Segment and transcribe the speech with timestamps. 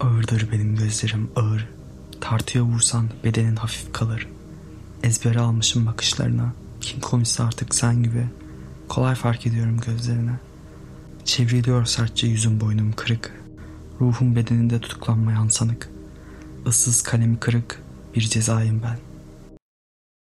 [0.00, 1.68] Ağırdır benim gözlerim ağır.
[2.20, 4.28] Tartıya vursan bedenin hafif kalır.
[5.02, 6.52] Ezbere almışım bakışlarına.
[6.80, 8.26] Kim komisse artık sen gibi.
[8.88, 10.38] Kolay fark ediyorum gözlerine.
[11.24, 13.32] Çevriliyor sertçe yüzüm boynum kırık.
[14.00, 15.90] Ruhum bedeninde tutuklanmayan sanık.
[16.66, 17.82] Issız kalemi kırık
[18.14, 18.98] bir cezayım ben.